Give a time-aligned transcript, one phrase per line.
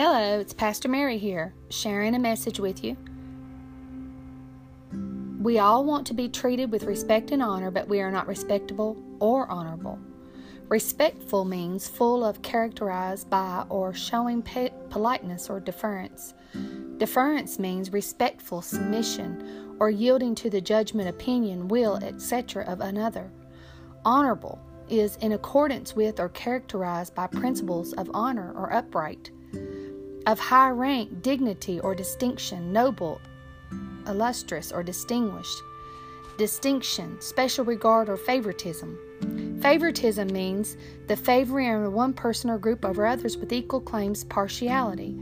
[0.00, 2.96] Hello, it's Pastor Mary here, sharing a message with you.
[5.42, 8.96] We all want to be treated with respect and honor, but we are not respectable
[9.18, 9.98] or honorable.
[10.68, 14.40] Respectful means full of, characterized by, or showing
[14.88, 16.32] politeness or deference.
[16.98, 22.62] Deference means respectful submission or yielding to the judgment, opinion, will, etc.
[22.66, 23.32] of another.
[24.04, 29.32] Honorable is in accordance with or characterized by principles of honor or upright,
[30.28, 33.18] of high rank, dignity, or distinction, noble,
[34.06, 35.62] illustrious, or distinguished,
[36.36, 39.58] distinction, special regard, or favoritism.
[39.62, 45.16] Favoritism means the favoring of one person or group over others with equal claims, partiality.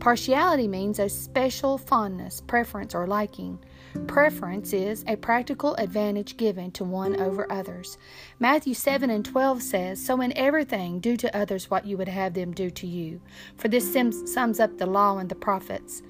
[0.00, 3.60] Partiality means a special fondness, preference, or liking.
[4.06, 7.98] Preference is a practical advantage given to one over others.
[8.38, 12.34] Matthew 7 and 12 says, So in everything do to others what you would have
[12.34, 13.20] them do to you.
[13.56, 16.02] For this sums up the law and the prophets.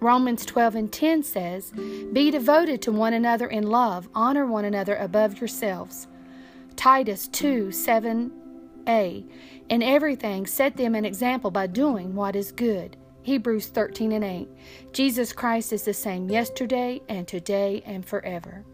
[0.00, 1.72] Romans 12 and 10 says,
[2.12, 6.08] Be devoted to one another in love, honor one another above yourselves.
[6.74, 9.24] Titus 2 7a.
[9.68, 12.96] In everything, set them an example by doing what is good.
[13.22, 14.48] Hebrews 13 and 8.
[14.92, 18.64] Jesus Christ is the same yesterday and today and forever.